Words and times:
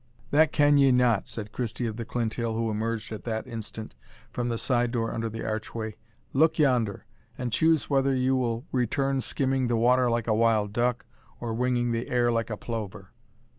"That 0.31 0.51
can 0.51 0.79
ye 0.79 0.91
not," 0.91 1.27
said 1.27 1.51
Christie 1.51 1.85
of 1.85 1.95
the 1.95 2.05
Clinthill, 2.05 2.55
who 2.55 2.71
emerged 2.71 3.11
at 3.11 3.23
that 3.25 3.45
instant 3.45 3.93
from 4.31 4.49
the 4.49 4.57
side 4.57 4.91
door 4.91 5.13
under 5.13 5.29
the 5.29 5.45
archway. 5.45 5.95
"Look 6.33 6.57
yonder, 6.57 7.05
and 7.37 7.53
choose 7.53 7.87
whether 7.87 8.15
you 8.15 8.35
will 8.35 8.65
return 8.71 9.21
skimming 9.21 9.67
the 9.67 9.77
water 9.77 10.09
like 10.09 10.25
a 10.25 10.33
wild 10.33 10.73
duck, 10.73 11.05
or 11.39 11.53
winging 11.53 11.91
the 11.91 12.07
air 12.09 12.31
like 12.31 12.49
a 12.49 12.57
plover." 12.57 13.11